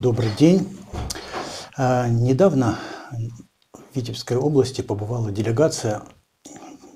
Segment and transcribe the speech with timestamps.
[0.00, 0.78] Добрый день.
[1.76, 2.78] А, недавно
[3.10, 6.04] в Витебской области побывала делегация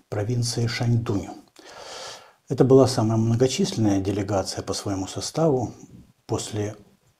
[0.08, 1.26] провинции Шаньдунь.
[2.48, 5.74] Это была самая многочисленная делегация по своему составу
[6.26, 6.76] после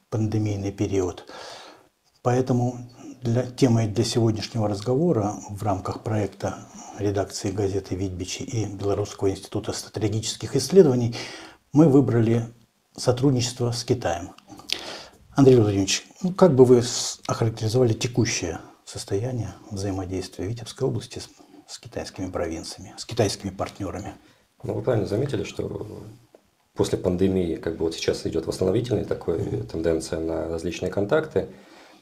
[0.09, 1.29] пандемийный период.
[2.23, 2.89] Поэтому
[3.21, 6.59] для, темой для сегодняшнего разговора в рамках проекта
[7.01, 11.17] редакции газеты «Витбичи» и Белорусского института стратегических исследований
[11.73, 12.55] мы выбрали
[12.97, 14.31] сотрудничество с Китаем.
[15.35, 16.83] Андрей Владимирович, ну, как бы вы
[17.27, 21.29] охарактеризовали текущее состояние взаимодействия Витебской области с,
[21.67, 24.15] с китайскими провинциями, с китайскими партнерами?
[24.63, 26.05] Ну, вы правильно заметили, что
[26.75, 31.49] после пандемии как бы вот сейчас идет восстановительная такая тенденция на различные контакты.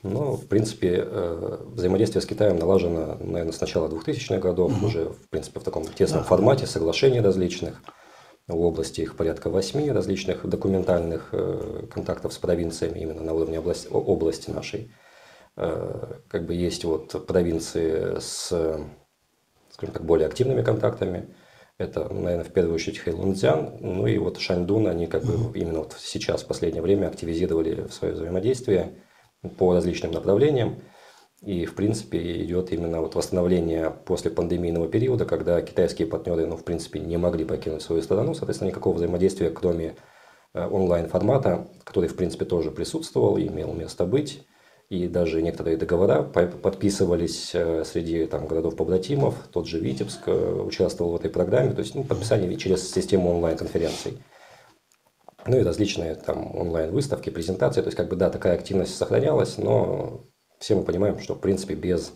[0.03, 4.87] Но, в принципе, э, взаимодействие с Китаем налажено, наверное, с начала 2000-х годов, угу.
[4.87, 6.27] уже, в принципе, в таком тесном да.
[6.27, 7.83] формате, соглашений различных.
[8.51, 13.89] В области их порядка восьми различных документальных э, контактов с провинциями именно на уровне области,
[13.89, 14.93] области нашей.
[15.57, 18.49] Э, как бы есть вот провинции с,
[19.71, 21.35] скажем так, более активными контактами.
[21.79, 25.97] Это, наверное, в первую очередь Хэйлунцзян, ну и вот Шаньдун, они как бы именно вот
[25.99, 29.03] сейчас, в последнее время, активизировали свое взаимодействие
[29.57, 30.83] по различным направлениям.
[31.43, 36.65] И, в принципе, идет именно вот восстановление после пандемийного периода, когда китайские партнеры, ну, в
[36.65, 38.35] принципе, не могли покинуть свою страну.
[38.35, 39.97] Соответственно, никакого взаимодействия, кроме
[40.53, 44.47] э, онлайн-формата, который, в принципе, тоже присутствовал и имел место быть.
[44.91, 49.35] И даже некоторые договора подписывались э, среди там, городов-побратимов.
[49.51, 51.73] Тот же Витебск э, участвовал в этой программе.
[51.73, 54.19] То есть ну, подписание через систему онлайн-конференций.
[55.47, 57.81] Ну и различные там онлайн-выставки, презентации.
[57.81, 60.27] То есть, как бы, да, такая активность сохранялась, но
[60.61, 62.13] все мы понимаем, что, в принципе, без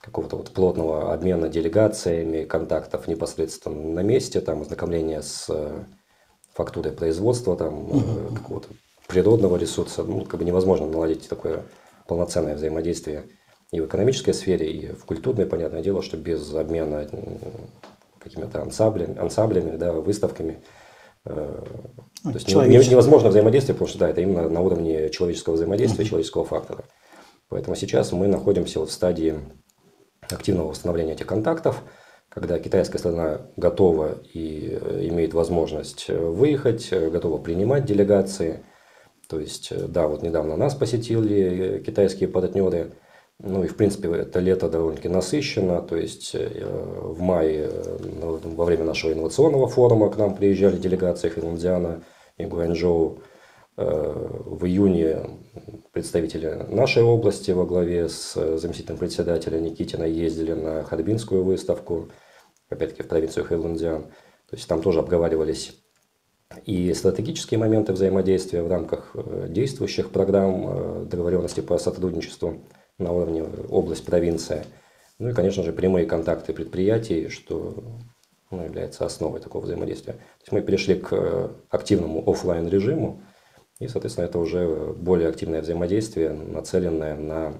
[0.00, 5.84] какого-то вот плотного обмена делегациями, контактов непосредственно на месте, там, ознакомления с э,
[6.52, 8.34] фактурой производства, там, угу.
[8.34, 8.68] какого-то
[9.06, 11.62] природного ресурса, ну, как бы невозможно наладить такое
[12.08, 13.24] полноценное взаимодействие
[13.70, 17.08] и в экономической сфере, и в культурной, понятное дело, что без обмена
[18.18, 20.62] какими-то ансамблями, ансамблями да, выставками,
[21.26, 21.64] э,
[22.24, 26.08] ну, то есть невозможно взаимодействие, потому что да, это именно на уровне человеческого взаимодействия, mm
[26.08, 26.84] человеческого фактора.
[27.54, 29.36] Поэтому сейчас мы находимся вот в стадии
[30.28, 31.82] активного восстановления этих контактов,
[32.28, 38.62] когда китайская сторона готова и э, имеет возможность выехать, готова принимать делегации–
[39.28, 42.92] то есть, э, да, вот недавно нас посетили э, китайские партнеры.
[43.40, 45.82] Ну и, в принципе, это лето довольно-таки насыщенно.
[45.82, 46.48] То есть, э,
[47.02, 47.70] в мае
[48.20, 52.02] во время нашего инновационного форума к нам приезжали делегации Финляндиана
[52.36, 53.22] и Гуанчжоу.
[53.76, 55.38] В июне
[55.92, 62.10] представители нашей области во главе с заместителем председателя Никитина ездили на Харбинскую выставку,
[62.68, 64.02] опять-таки в провинцию Хэйлунцзян.
[64.02, 65.84] То есть там тоже обговаривались
[66.64, 72.64] и стратегические моменты взаимодействия в рамках э, действующих программ э, договоренности по сотрудничеству
[72.98, 74.64] на уровне область, провинция.
[75.18, 77.98] Ну и, конечно же, прямые контакты предприятий, что
[78.50, 80.12] ну, является основой такого взаимодействия.
[80.12, 83.22] То есть мы перешли к э, активному офлайн режиму,
[83.78, 87.54] и, соответственно, это уже более активное взаимодействие, нацеленное на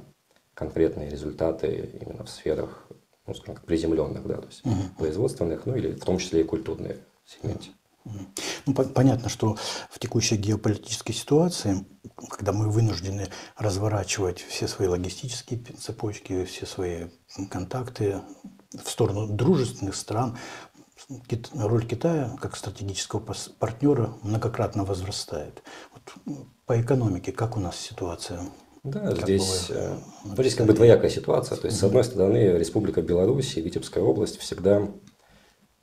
[0.54, 2.86] конкретные результаты именно в сферах,
[3.26, 4.74] ну, скажем так, приземленных, да, то есть угу.
[4.98, 7.70] производственных, ну или в том числе и культурные сегменте.
[8.66, 9.56] Ну, по- понятно, что
[9.90, 11.86] в текущей геополитической ситуации,
[12.28, 17.06] когда мы вынуждены разворачивать все свои логистические цепочки, все свои
[17.50, 18.20] контакты
[18.72, 20.36] в сторону дружественных стран,
[21.54, 23.20] роль Китая как стратегического
[23.58, 25.62] партнера многократно возрастает.
[25.92, 28.40] Вот по экономике как у нас ситуация?
[28.82, 31.56] Да, как здесь, э, ну, здесь как бы двоякая ситуация.
[31.56, 34.88] То есть, с одной стороны, Республика Беларусь и Витебская область всегда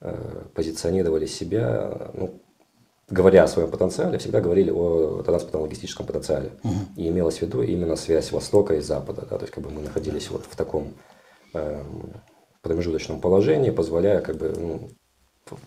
[0.03, 2.41] Э, позиционировали себя, ну,
[3.07, 6.53] говоря о своем потенциале, всегда говорили о транспортно-логистическом потенциале.
[6.63, 6.73] Угу.
[6.97, 9.27] И имелось в виду именно связь Востока и Запада.
[9.29, 10.95] Да, то есть как бы мы находились вот в таком
[11.53, 11.83] э,
[12.63, 14.89] промежуточном положении, позволяя, как бы, ну,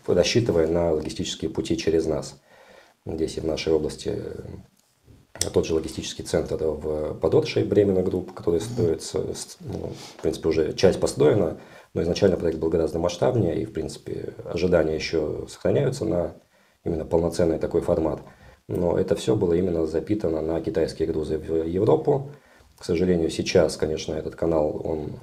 [0.07, 2.41] рассчитывая на логистические пути через нас.
[3.07, 8.61] Здесь и в нашей области э, тот же логистический центр под Оршей Бремино Групп, который
[8.61, 9.19] строится,
[9.61, 11.59] ну, в принципе, уже часть построена,
[11.93, 16.35] но изначально проект был гораздо масштабнее, и, в принципе, ожидания еще сохраняются на
[16.85, 18.21] именно полноценный такой формат.
[18.69, 22.31] Но это все было именно запитано на китайские грузы в Европу.
[22.79, 25.21] К сожалению, сейчас, конечно, этот канал, он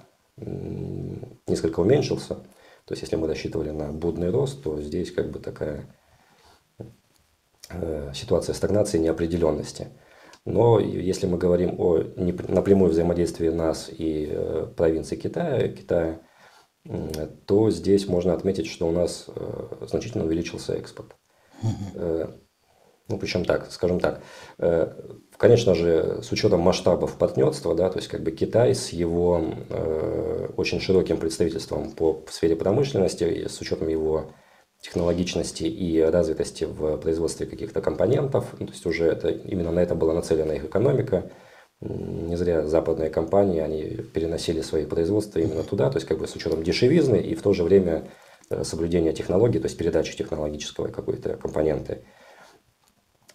[1.48, 2.38] несколько уменьшился.
[2.86, 5.96] То есть, если мы рассчитывали на будный рост, то здесь как бы такая
[7.70, 9.88] э, ситуация стагнации неопределенности.
[10.46, 16.22] Но если мы говорим о напрямую взаимодействии нас и э, провинции Китая, Китая
[17.46, 21.16] то здесь можно отметить, что у нас э, значительно увеличился экспорт.
[23.12, 24.22] Ну, причем так, скажем так,
[24.58, 24.88] э,
[25.38, 30.48] конечно же, с учетом масштабов партнерства, да, то есть как бы Китай с его э,
[30.56, 34.32] очень широким представительством по сфере промышленности, с учетом его
[34.82, 39.94] технологичности и развитости в производстве каких-то компонентов, ну, то есть уже это, именно на это
[39.94, 41.32] была нацелена их экономика,
[41.82, 46.36] не зря западные компании, они переносили свои производства именно туда, то есть как бы с
[46.36, 48.08] учетом дешевизны и в то же время
[48.50, 52.04] э, соблюдения технологий, то есть передачи технологического какой-то компоненты.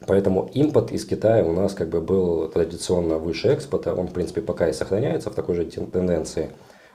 [0.04, 4.42] Поэтому импорт из Китая у нас как бы был традиционно выше экспорта, он в принципе
[4.42, 6.50] пока и сохраняется в такой же тенденции.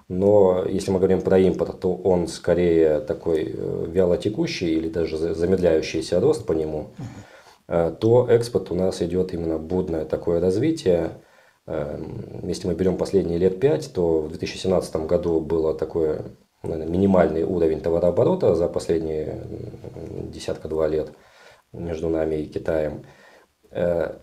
[0.07, 6.19] Но если мы говорим про импорт, то он скорее такой э, вялотекущий или даже замедляющийся
[6.19, 6.89] рост по нему,
[7.67, 11.11] э, то экспорт у нас идет именно будное такое развитие.
[11.65, 16.23] Эм, если мы берем последние лет пять, то в 2017 году было такое
[16.61, 19.41] наверное, минимальный уровень товарооборота за последние
[20.29, 21.13] десятка-два лет–
[21.73, 23.05] между нами и Китаем.
[23.71, 24.17] Э,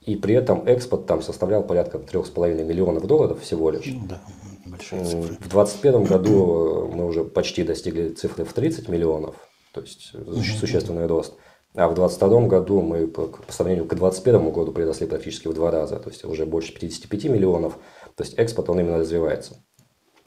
[0.00, 3.86] и при этом экспорт там составлял порядка 3,5 миллионов долларов всего лишь.
[3.86, 4.20] Ну, да,
[4.66, 5.34] большие цифры.
[5.34, 9.36] В 2021 году мы уже почти достигли цифры в 30 миллионов,
[9.72, 10.12] то есть
[10.58, 11.34] существенный рост.
[11.74, 15.72] А в 2022 году мы по, по сравнению к 2021 году приросли практически в два
[15.72, 17.78] раза, то есть уже больше 55 миллионов.
[18.14, 19.56] То есть экспорт, он именно развивается.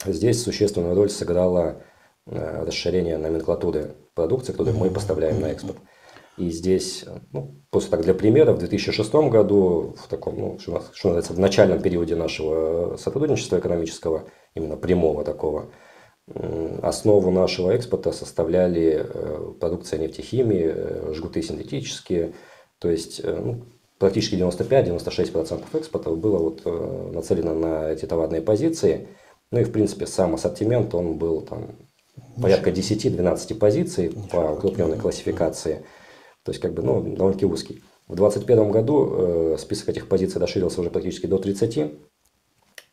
[0.04, 1.82] Здесь существенную роль сыграло
[2.26, 5.78] э, расширение номенклатуры продукции, которую мы поставляем на экспорт.
[6.38, 11.08] И здесь, ну, просто так для примера, в 2006 году, в таком, ну, что, что
[11.08, 15.70] называется, в начальном периоде нашего сотрудничества экономического, именно прямого такого,
[16.82, 22.34] основу нашего экспорта составляли э, продукция нефтехимии, э, жгуты синтетические,
[22.78, 23.64] то есть э, ну,
[23.98, 26.64] практически 95-96% экспорта было вот
[27.14, 29.08] нацелено на эти товарные позиции.
[29.50, 31.76] Ну и, в принципе, сам ассортимент, он был там
[32.40, 35.84] порядка 10-12 позиций по укрупненной классификации–
[36.48, 37.82] то есть, как бы, ну, довольно-таки узкий.
[38.06, 41.92] В 2021 году э, список этих позиций расширился уже практически до 30,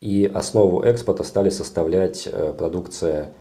[0.02, 3.32] и основу экспорта стали составлять э, продукция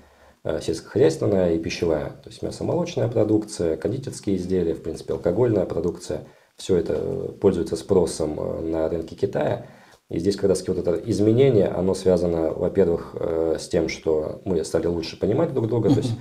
[0.46, 6.22] э, сельскохозяйственная и пищевая, то есть мясомолочная продукция, кондитерские изделия, в принципе, алкогольная продукция.
[6.56, 9.66] Все это э, пользуется спросом э, на рынке Китая.
[10.12, 14.64] И здесь как раз вот это изменение, оно связано, во-первых, э, с тем, что мы
[14.64, 16.12] стали лучше понимать друг друга, то есть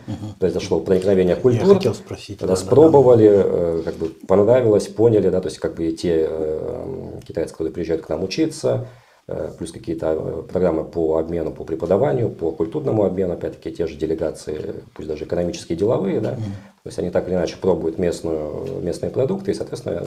[0.41, 3.83] произошло проникновение культур, Я хотел спросить, распробовали, да, да.
[3.83, 8.07] как бы понравилось, поняли, да, то есть как бы и те э, китайцы, которые приезжают
[8.07, 8.89] к нам учиться,
[9.29, 14.77] э, плюс какие-то программы по обмену, по преподаванию, по культурному обмену, опять-таки те же делегации,
[14.95, 19.51] пусть даже экономические, деловые, да, то есть они так или иначе пробуют местную, местные продукты
[19.51, 20.07] и, соответственно,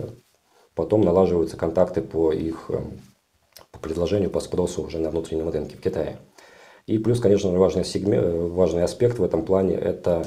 [0.74, 2.72] потом налаживаются контакты по их
[3.72, 6.18] по предложению, по спросу уже на внутреннем рынке в Китае.
[6.86, 10.26] И плюс, конечно, важный, сегмент, важный аспект в этом плане– это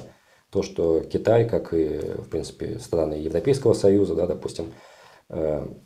[0.51, 4.73] то, что Китай, как и, в принципе, страны Европейского Союза, да, допустим,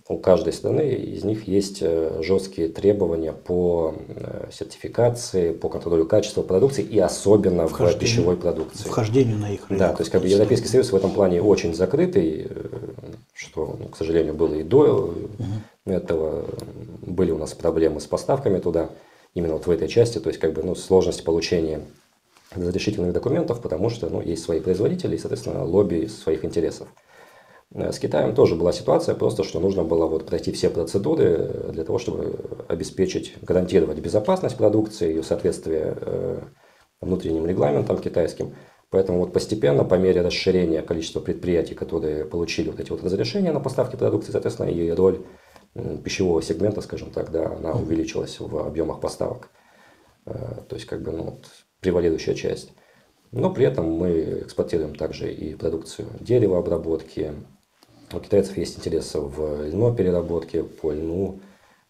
[0.09, 6.43] у каждой страны из них есть э, жесткие требования по э, сертификации, по контролю качества
[6.43, 8.89] продукции и особенно в пищевой продукции.
[8.89, 9.79] Вхождению на их рынок.
[9.79, 12.49] Да, то есть как бы Европейский Союз в этом плане очень закрытый,
[13.35, 15.93] что, ну, к сожалению, было и до угу.
[15.93, 16.47] этого.
[17.03, 18.89] Были у нас проблемы с поставками туда,
[19.35, 21.83] именно вот в этой части, то есть как бы ну, сложность получения
[22.53, 26.89] разрешительных документов, потому что ну, есть свои производители и, соответственно, лобби своих интересов.
[27.75, 31.85] Э, с Китаем тоже была ситуация, просто что нужно было вот пройти все процедуры для
[31.85, 36.41] того, чтобы обеспечить, гарантировать безопасность продукции, ее соответствие э,
[37.01, 38.55] внутренним регламентам китайским.
[38.91, 43.61] Поэтому вот постепенно, по мере расширения количества предприятий, которые получили вот эти вот разрешения на
[43.61, 45.25] поставки продукции, соответственно, и роль
[46.05, 49.51] пищевого сегмента, скажем так, да, она увеличилась в объемах поставок.
[50.27, 51.41] Э, то есть, как бы, ну,
[51.81, 52.73] превалирующая часть.
[53.33, 57.33] Но при этом мы экспортируем также и продукцию деревообработки.
[58.17, 61.41] У китайцев есть интерес в льнопереработке, по льну.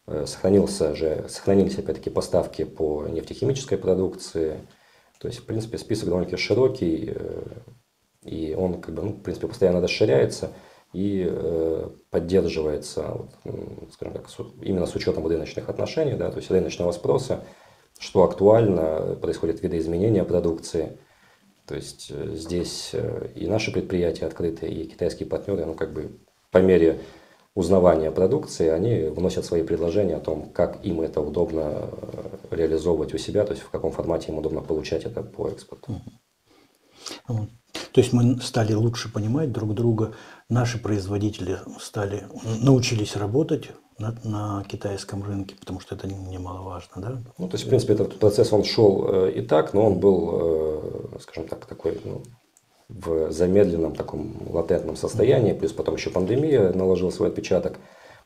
[0.07, 4.59] Э, сохранился же, сохранились опять-таки поставки по нефтехимической продукции–
[5.25, 7.43] то есть, в принципе, список довольно-таки широкий, э,
[8.25, 10.50] и он, как бы, ну, в принципе, постоянно расширяется
[10.93, 13.26] и э, поддерживается,
[13.93, 14.28] скажем так,
[14.61, 17.43] именно с учетом рыночных отношений, да, то есть рыночного спроса,
[17.99, 20.99] что актуально, происходят видоизменения продукции.
[21.66, 22.94] То есть э, здесь
[23.35, 26.18] и наши предприятия открыты, и китайские партнеры, ну, как бы
[26.50, 27.00] по мере
[27.54, 33.18] узнавания продукции, они вносят свои предложения о том, как им это удобно э, реализовывать у
[33.18, 36.00] себя, то есть в каком формате им удобно получать это по экспорту.
[37.26, 40.14] То есть мы стали лучше понимать друг друга,
[40.49, 42.26] наши производители стали,
[42.61, 47.23] научились работать на, на китайском рынке, потому что это немаловажно, да?
[47.38, 50.30] Ну, то есть, в принципе, этот процесс, он шел э, и так, но он был,
[50.33, 50.53] э,
[51.21, 52.23] скажем так, такой, ну,
[52.88, 57.78] в замедленном таком латентном состоянии, плюс потом еще пандемия наложила свой отпечаток.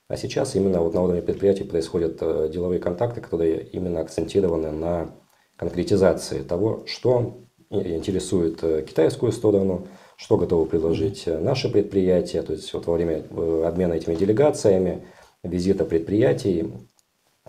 [0.09, 5.11] А сейчас именно вот на уровне предприятий происходят э, деловые контакты, которые именно акцентированы на
[5.57, 7.40] конкретизации того, что
[7.71, 12.42] интересует э, китайскую сторону, что готовы предложить э, наши предприятия.
[12.42, 13.25] То есть вот во время
[13.66, 15.07] обмена этими делегациями,
[15.42, 16.73] визита предприятий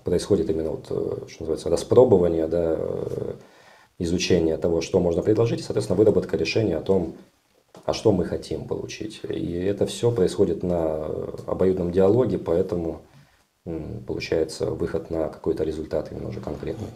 [0.04, 2.78] происходит именно вот, что называется, распробование, да,
[4.00, 7.16] изучение того, что можно предложить, и, соответственно, выработка решения о том,
[7.86, 9.22] а что мы хотим получить.
[9.30, 11.06] И это все происходит на
[11.46, 13.02] обоюдном диалоге, поэтому
[14.08, 16.88] получается выход на какой-то результат именно уже конкретный.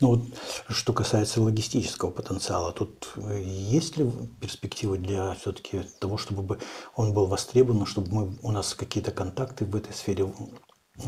[0.00, 0.20] Ну вот,
[0.68, 3.08] что касается логистического потенциала, тут
[3.40, 4.08] есть ли
[4.40, 6.58] перспективы для все-таки того, чтобы
[6.94, 10.32] он был востребован, чтобы мы, у нас какие-то контакты в этой сфере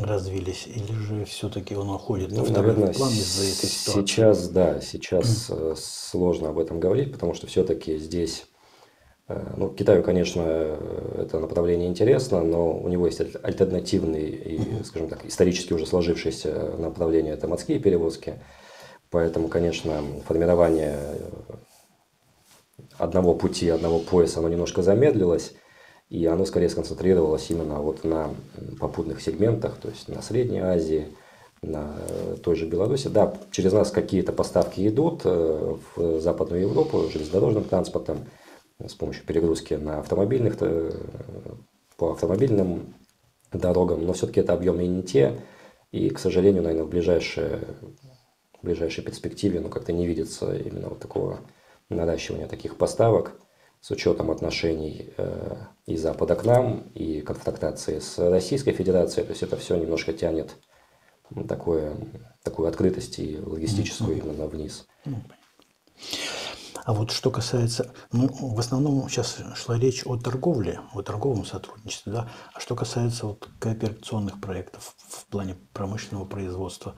[0.03, 4.01] развились, или же все-таки он уходит ну, наверное, план из-за этой ситуации?
[4.01, 5.77] Сейчас, да, сейчас mm.
[5.77, 8.47] сложно об этом говорить, потому что все-таки здесь,
[9.29, 15.09] э, ну, Китаю, конечно, э, это направление интересно, но у него есть альтернативный и, скажем
[15.09, 18.43] так, исторически уже сложившееся направление, это морские перевозки,
[19.11, 20.99] поэтому, конечно, формирование
[22.99, 25.55] одного пути, одного пояса, оно немножко замедлилось,
[26.11, 28.31] и оно скорее сконцентрировалось именно вот на
[28.81, 31.09] попутных сегментах, то есть на Средней Азии,
[31.63, 33.09] на э, той же Беларуси.
[33.09, 38.27] Да, через нас какие-то поставки идут э, в Западную Европу железнодорожным транспортом
[38.79, 40.93] с помощью перегрузки на автомобильных, э,
[41.97, 42.95] по автомобильным
[43.53, 45.41] дорогам, но все-таки это объемы не те,
[45.91, 47.59] и, к сожалению, наверное, в ближайшей,
[48.61, 51.41] в ближайшей перспективе ну, как-то не видится именно вот такого
[51.89, 53.33] наращивания таких поставок
[53.81, 55.57] с учетом отношений э,
[55.87, 59.25] и Запада к нам, и конфронтации с Российской Федерацией.
[59.25, 60.57] То есть это все немножко тянет
[61.31, 61.97] ну, такое,
[62.43, 64.25] такую открытость и логистическую mm-hmm.
[64.25, 64.87] именно вниз.
[66.85, 72.13] А вот что касается, ну, в основном сейчас шла речь о торговле, о торговом сотрудничестве,
[72.13, 76.95] да, а что касается вот кооперационных проектов в плане промышленного производства,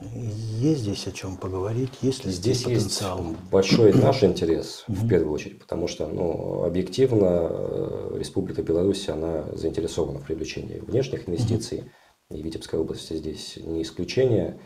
[0.00, 3.24] есть здесь о чем поговорить, есть ли здесь, здесь потенциал?
[3.24, 9.46] Есть большой наш интерес в первую очередь, потому что ну, объективно э, Республика Беларусь она
[9.54, 11.90] заинтересована в привлечении внешних инвестиций,
[12.30, 14.58] и Витебская область здесь не исключение.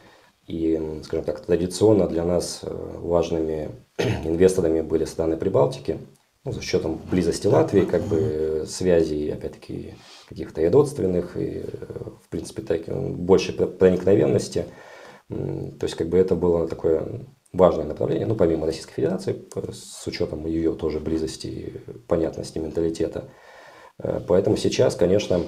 [0.47, 3.71] И, скажем так, традиционно для нас э, важными
[4.25, 5.99] инвесторами были страны Прибалтики,
[6.45, 9.95] ну, за счетом близости Латвии, как бы связей, опять-таки,
[10.29, 11.65] каких-то и родственных, и, э,
[12.25, 14.65] в принципе, так, больше проникновенности–
[15.31, 20.47] то есть, как бы это было такое важное направление, ну, помимо Российской Федерации, с учетом
[20.47, 23.29] ее тоже близости и понятности менталитета.
[23.99, 25.41] Э, поэтому сейчас, конечно,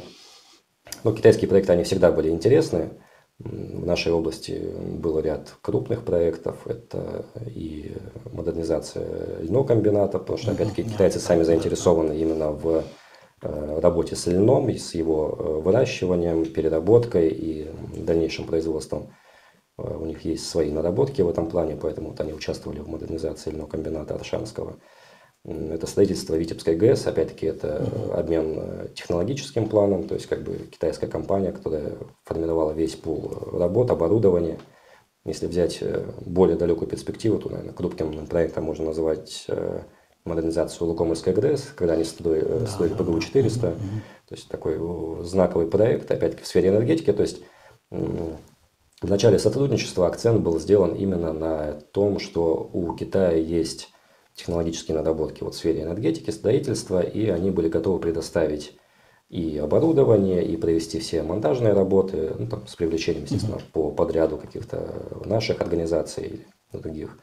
[1.02, 2.90] ну, китайские проекты, они всегда были интересны.
[3.38, 6.64] В нашей области был ряд крупных проектов.
[6.66, 7.96] Это и
[8.30, 12.84] модернизация льного комбината, потому что, опять-таки, китайцы сами заинтересованы именно в
[13.42, 19.10] э, работе с льном, и с его э, выращиванием, переработкой и дальнейшим производством.
[19.82, 23.50] Э, у них есть свои наработки в этом плане, поэтому вот они участвовали в модернизации
[23.50, 24.76] льного комбината Аршанского.
[25.44, 27.84] Это строительство Витебской ГЭС, опять-таки это
[28.14, 33.90] обмен э, технологическим планом, то есть как бы китайская компания, которая формировала весь пул работ,
[33.90, 34.58] оборудования.
[35.24, 39.46] Если взять э, более далекую перспективу, то, наверное, крупным проектом можно назвать
[40.24, 43.60] модернизацию Лукомырской ГРЭС, когда они строили, да, строили ПГУ-400.
[43.60, 43.70] Да,
[44.28, 44.78] То есть такой
[45.24, 47.12] знаковый проект, опять-таки в сфере энергетики.
[47.12, 47.42] То есть
[49.02, 53.88] в начале сотрудничества акцент был сделан именно на том, что у Китая есть
[54.35, 58.78] технологические наработки вот в сфере энергетики, строительства, и они были готовы предоставить
[59.28, 63.73] и оборудование, и провести все монтажные работы, ну, там, с привлечением, естественно, mm-hmm.
[63.73, 66.47] по подряду каких-то наших организаций или
[66.80, 67.18] других,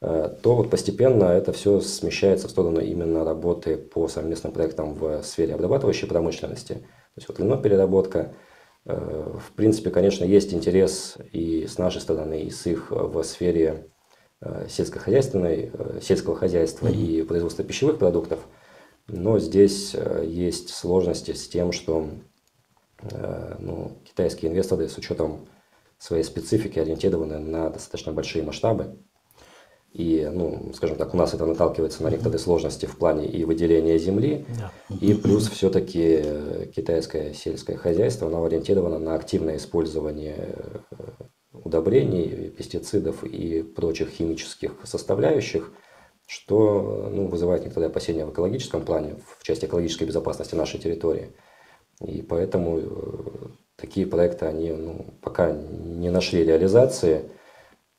[0.00, 5.22] э, то вот постепенно это все смещается в сторону именно работы по совместным проектам в
[5.22, 6.74] сфере обрабатывающей промышленности.
[6.74, 8.48] То есть вот вино переработка– Э,
[8.84, 13.88] в принципе, конечно, есть интерес и с нашей стороны, и с их в сфере
[14.40, 17.20] э, сельскохозяйственной, э, сельского хозяйства mm-hmm.
[17.20, 18.40] и производства пищевых продуктов.
[19.06, 22.08] Но здесь есть сложности с тем, что
[23.58, 25.48] ну, китайские инвесторы с учетом
[25.98, 28.98] своей специфики ориентированы на достаточно большие масштабы.
[29.92, 33.98] И, ну, скажем так, у нас это наталкивается на некоторые сложности в плане и выделения
[33.98, 34.70] земли, да.
[35.00, 36.22] и плюс все-таки
[36.74, 40.54] китайское сельское хозяйство, оно ориентировано на активное использование
[40.90, 41.06] э,
[41.52, 45.72] удобрений, пестицидов и прочих химических составляющих,
[46.24, 51.32] что ну, вызывает некоторые опасения в экологическом плане, в части экологической безопасности нашей территории.
[52.00, 52.84] И поэтому э,
[53.74, 57.28] такие проекты, они ну, пока не нашли реализации–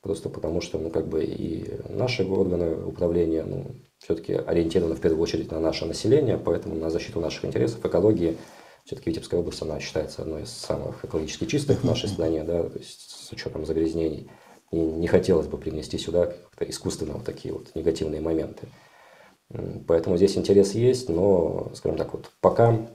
[0.01, 5.21] Просто потому что, ну, как бы и наши органы управления, ну, все-таки ориентирована в первую
[5.21, 8.37] очередь на наше население, поэтому на защиту наших интересов, экологии.
[8.83, 12.79] Все-таки Витебская область, она считается одной из самых экологически чистых в нашей стране, да, то
[12.79, 14.31] есть с учетом загрязнений.
[14.71, 18.67] И не хотелось бы принести сюда как-то искусственно вот такие вот негативные моменты.
[19.87, 22.87] Поэтому здесь интерес есть, но, скажем так, вот пока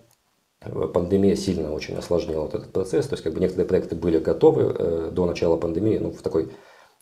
[0.60, 3.06] пандемия сильно очень осложнила вот этот процесс.
[3.06, 6.50] То есть, как бы некоторые проекты были готовы э, до начала пандемии, ну, в такой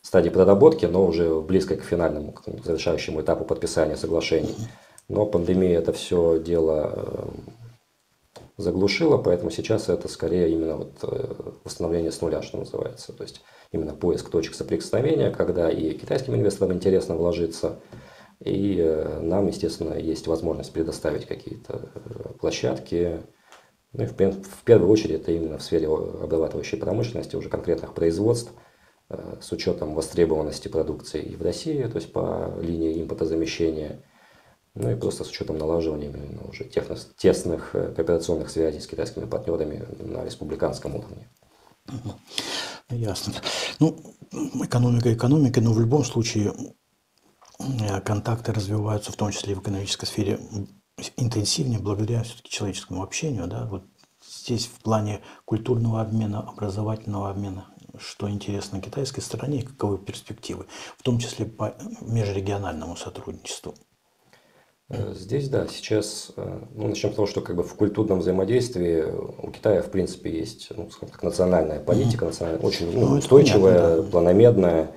[0.04, 4.54] стадии проработки, но уже близко к финальному, к завершающему этапу подписания соглашений.
[5.08, 11.34] Но пандемия это все дело э, заглушила, поэтому сейчас это скорее именно вот э,
[11.64, 13.14] восстановление с нуля, что называется.
[13.14, 13.40] То есть
[13.72, 17.80] именно поиск точек соприкосновения, когда и китайским инвесторам интересно вложиться,
[18.40, 21.88] и нам, естественно, есть возможность предоставить какие-то
[22.40, 23.22] площадки,
[23.94, 28.52] ну и в, в первую очередь это именно в сфере обрабатывающей промышленности, уже конкретных производств,
[28.52, 28.73] э,
[29.40, 34.02] с учетом востребованности продукции и в России, то есть по линии импортозамещения,
[34.74, 39.24] ну и просто с учетом налаживания именно уже техно, тесных э, кооперационных связей с китайскими
[39.24, 41.28] партнерами на республиканском уровне.
[42.90, 43.34] Ясно.
[43.78, 43.96] Ну,
[44.62, 46.54] экономика экономика, но в любом случае
[47.58, 50.40] э, контакты развиваются, в том числе и в экономической сфере,
[51.16, 53.84] интенсивнее благодаря все-таки человеческому общению, да, вот
[54.26, 60.66] здесь в плане культурного обмена, образовательного обмена, что интересно китайской стороне и каковы перспективы,
[60.98, 63.74] в том числе по межрегиональному сотрудничеству.
[64.90, 69.02] Э, здесь, да, сейчас, э, ну, начнем с того, что как бы в культурном взаимодействии
[69.02, 73.78] у Китая, в принципе, есть, ну, скажем так, национальная политика, национальная, очень ну, ну, устойчивая,
[73.78, 74.10] понятно, да.
[74.10, 74.90] планомерная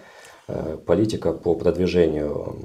[0.48, 2.58] э, политика по продвижению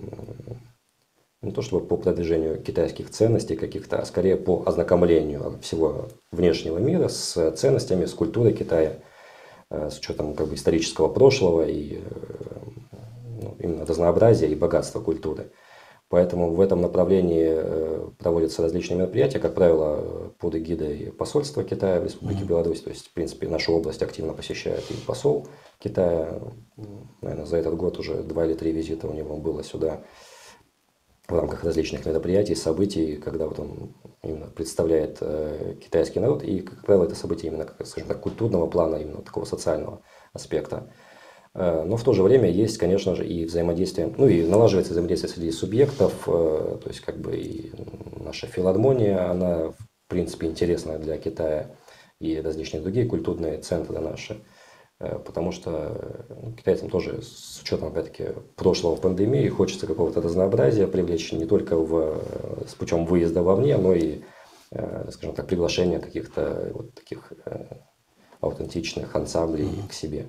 [1.42, 7.08] не то чтобы по продвижению китайских ценностей каких-то, а скорее по ознакомлению всего внешнего мира
[7.08, 8.98] с ценностями, с культурой Китая,
[9.90, 12.02] с учетом как бы, исторического прошлого и э,
[13.42, 15.50] ну, именно разнообразия и богатства культуры.
[16.08, 22.04] Поэтому в этом направлении э, проводятся различные мероприятия, как правило, под эгидой посольства Китая в
[22.04, 22.82] Республике Беларусь.
[22.82, 25.48] То есть, в принципе, нашу область активно посещает и посол
[25.78, 26.38] Китая.
[27.22, 30.02] Наверное, за этот год уже два или три визита у него было сюда
[31.32, 36.84] в рамках различных мероприятий, событий, когда вот он именно представляет э, китайский народ, и, как
[36.84, 40.92] правило, это событие именно, скажем так, культурного плана, именно такого социального аспекта.
[41.54, 45.32] Э, но в то же время есть, конечно же, и взаимодействие, ну и налаживается взаимодействие
[45.32, 47.72] среди субъектов, э, то есть как бы и
[48.20, 51.70] наша филармония, она в принципе интересна для Китая,
[52.20, 54.40] и различные другие культурные центры наши.
[55.02, 61.32] Э, потому что ну, китайцам тоже с учетом, опять-таки, прошлого пандемии хочется какого-то разнообразия привлечь
[61.32, 64.22] не только в, э, с путем выезда вовне, но и,
[64.70, 67.32] э, скажем так, приглашения каких-то вот таких
[68.40, 69.88] аутентичных ансамблей mm-hmm.
[69.88, 70.26] к себе.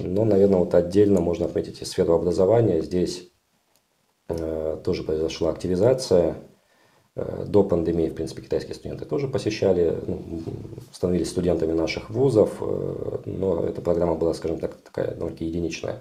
[0.00, 2.82] Но, наверное, вот отдельно можно отметить и сферу образования.
[2.82, 3.32] Здесь
[4.28, 6.53] тоже произошла активизация Э,
[7.16, 10.42] до пандемии, в принципе, китайские студенты тоже посещали, ну,
[10.92, 16.00] становились студентами наших вузов, э, но эта программа была, скажем так, такая довольно единичная.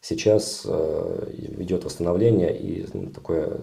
[0.00, 3.58] Сейчас э, идет восстановление и ну, такое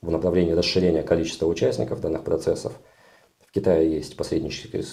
[0.00, 2.78] в направлении расширения количества участников данных процессов.
[3.44, 4.84] В Китае есть посреднические,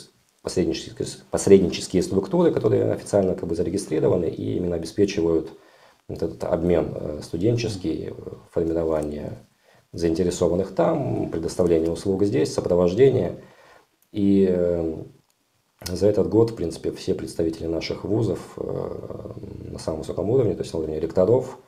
[0.41, 5.51] посреднические, посреднические структуры, которые официально как бы зарегистрированы и именно обеспечивают
[6.07, 8.13] вот этот обмен студенческий,
[8.51, 9.45] формирование
[9.95, 13.41] заинтересованных там, предоставление услуг здесь, сопровождение.
[14.11, 15.03] И э,
[15.85, 19.33] за этот год, в принципе, все представители наших вузов э,
[19.71, 21.59] на самом высоком уровне, то есть на уровне ректоров,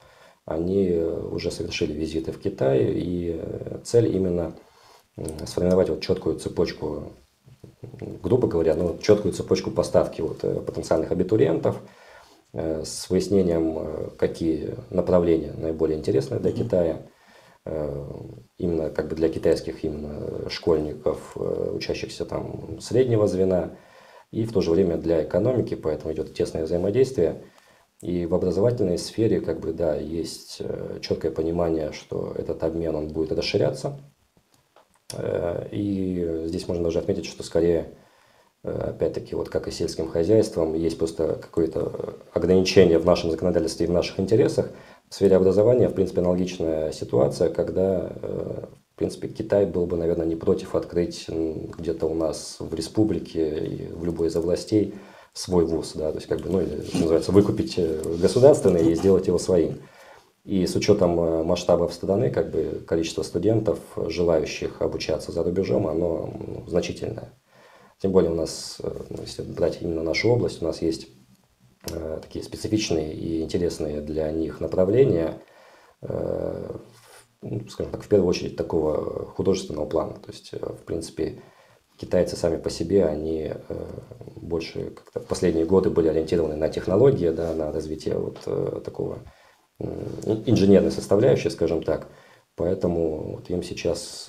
[0.46, 3.42] они уже совершили визиты в Китай, и
[3.84, 4.54] цель именно
[5.46, 7.12] сформировать вот четкую цепочку,
[8.24, 11.82] грубо говоря, ну, четкую цепочку поставки вот э, потенциальных абитуриентов
[12.54, 17.17] с выяснением, какие направления наиболее интересны для Китая– Э,
[18.58, 23.72] именно как бы для китайских именно школьников, э, учащихся там среднего звена,
[24.32, 27.44] и в то же время для экономики, поэтому идет тесное взаимодействие.
[28.02, 33.08] И в образовательной сфере, как бы, да, есть э, четкое понимание, что этот обмен, он
[33.08, 34.00] будет расширяться.
[35.72, 37.94] И здесь можно даже отметить, что скорее,
[38.64, 43.94] опять-таки, вот как и сельским хозяйством, есть просто какое-то ограничение в нашем законодательстве и в
[43.94, 44.70] наших интересах,
[45.10, 50.26] в сфере образования, в принципе, аналогичная ситуация, когда, э, в принципе, Китай был бы, наверное,
[50.26, 54.96] не против открыть где-то у нас в республике в любой из областей
[55.34, 59.28] свой вуз, да, то есть, как бы, ну, или, называется, выкупить э, государственный и сделать
[59.28, 59.80] его своим.
[60.44, 66.34] И с учетом э, масштабов страны, как бы, количество студентов, желающих обучаться за рубежом, оно
[66.68, 67.34] значительное.
[68.00, 68.78] Тем более у нас,
[69.10, 71.08] ну, если брать именно нашу область, у нас есть
[72.22, 75.42] такие специфичные и интересные для них направления.
[76.02, 76.78] Э,
[77.42, 80.14] ну, скажем так, в первую очередь такого художественного плана.
[80.14, 81.42] То есть, э, в принципе,
[81.98, 83.86] китайцы сами по себе, они э,
[84.36, 89.20] больше как-то в последние годы были ориентированы на технологии, да, на развитие вот э, такого
[89.80, 92.08] инженерной составляющей, скажем так.
[92.56, 94.28] Поэтому вот им сейчас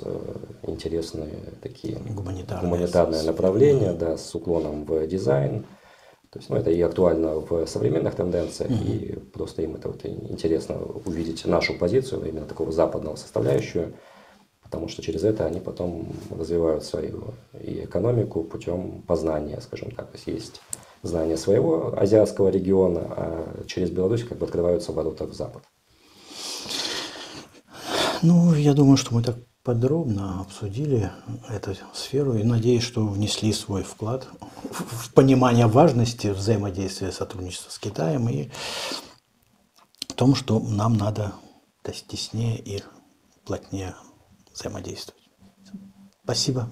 [0.63, 1.27] интересны
[1.63, 5.65] такие гуманитарные, гуманитарные направления, да, с уклоном в дизайн,
[6.31, 8.87] то есть, ну, это и актуально в современных тенденциях, mm-hmm.
[8.87, 13.95] и просто им это вот интересно увидеть нашу позицию, именно такого западного составляющую,
[14.63, 20.11] потому что через это они потом развивают свою и экономику путем познания, скажем так.
[20.11, 20.61] То есть есть
[21.03, 25.63] знание своего азиатского региона, а через Беларусь как бы открываются ворота в Запад.
[28.23, 29.37] Ну, я думаю, что мы так
[29.69, 31.13] подробно обсудили
[31.47, 34.27] эту сферу и надеюсь, что внесли свой вклад
[34.71, 38.49] в понимание важности взаимодействия сотрудничества с Китаем и
[40.09, 41.35] в том, что нам надо
[41.85, 42.83] теснее и
[43.45, 43.95] плотнее
[44.55, 45.29] взаимодействовать.
[46.25, 46.71] Спасибо.